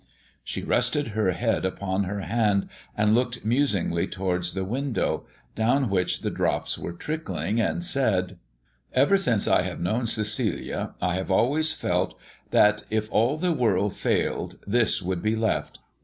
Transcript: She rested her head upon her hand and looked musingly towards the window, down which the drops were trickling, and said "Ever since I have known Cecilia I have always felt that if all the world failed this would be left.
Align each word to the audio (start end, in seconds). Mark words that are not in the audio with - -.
She 0.43 0.63
rested 0.63 1.09
her 1.09 1.29
head 1.29 1.63
upon 1.63 2.05
her 2.05 2.21
hand 2.21 2.67
and 2.97 3.13
looked 3.13 3.45
musingly 3.45 4.07
towards 4.07 4.55
the 4.55 4.63
window, 4.65 5.27
down 5.53 5.91
which 5.91 6.21
the 6.21 6.31
drops 6.31 6.75
were 6.75 6.91
trickling, 6.91 7.61
and 7.61 7.83
said 7.85 8.39
"Ever 8.93 9.15
since 9.19 9.47
I 9.47 9.61
have 9.61 9.79
known 9.79 10.07
Cecilia 10.07 10.95
I 11.03 11.13
have 11.13 11.29
always 11.29 11.71
felt 11.71 12.17
that 12.49 12.81
if 12.89 13.11
all 13.11 13.37
the 13.37 13.51
world 13.53 13.95
failed 13.95 14.57
this 14.65 15.03
would 15.03 15.21
be 15.21 15.35
left. 15.35 15.77